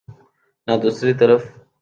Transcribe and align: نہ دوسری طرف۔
نہ 0.67 0.73
دوسری 0.83 1.13
طرف۔ 1.21 1.41